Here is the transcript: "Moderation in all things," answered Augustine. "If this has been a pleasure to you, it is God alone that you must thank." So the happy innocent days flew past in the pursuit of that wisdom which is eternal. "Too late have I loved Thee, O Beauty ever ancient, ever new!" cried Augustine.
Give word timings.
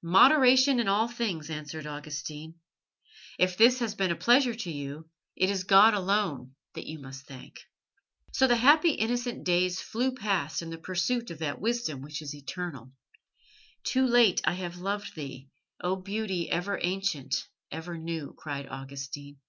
"Moderation 0.00 0.80
in 0.80 0.88
all 0.88 1.06
things," 1.06 1.50
answered 1.50 1.86
Augustine. 1.86 2.54
"If 3.38 3.58
this 3.58 3.80
has 3.80 3.94
been 3.94 4.10
a 4.10 4.16
pleasure 4.16 4.54
to 4.54 4.70
you, 4.72 5.10
it 5.36 5.50
is 5.50 5.64
God 5.64 5.92
alone 5.92 6.54
that 6.72 6.86
you 6.86 6.98
must 6.98 7.26
thank." 7.26 7.60
So 8.32 8.46
the 8.46 8.56
happy 8.56 8.92
innocent 8.92 9.44
days 9.44 9.82
flew 9.82 10.14
past 10.14 10.62
in 10.62 10.70
the 10.70 10.78
pursuit 10.78 11.30
of 11.30 11.40
that 11.40 11.60
wisdom 11.60 12.00
which 12.00 12.22
is 12.22 12.34
eternal. 12.34 12.90
"Too 13.84 14.06
late 14.06 14.40
have 14.46 14.78
I 14.78 14.80
loved 14.80 15.14
Thee, 15.14 15.50
O 15.82 15.96
Beauty 15.96 16.48
ever 16.48 16.78
ancient, 16.82 17.46
ever 17.70 17.98
new!" 17.98 18.32
cried 18.32 18.66
Augustine. 18.70 19.40